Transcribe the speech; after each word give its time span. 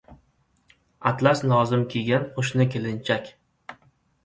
Atlas 1.09 1.43
lozim 1.51 1.85
kiygan 1.93 2.27
qo‘shni 2.39 2.69
kelinchak. 2.77 3.33